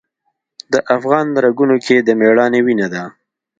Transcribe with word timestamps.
د 0.73 0.75
افغان 0.95 1.27
رګونو 1.45 1.75
کې 1.85 1.95
د 2.01 2.09
میړانې 2.19 2.59
وینه 2.65 2.87
ده. 2.93 3.03